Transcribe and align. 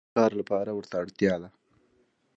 د 0.03 0.03
بل 0.07 0.11
کار 0.17 0.31
لپاره 0.41 0.69
ورته 0.73 0.95
اړتیا 1.01 1.35
ده. 1.41 1.49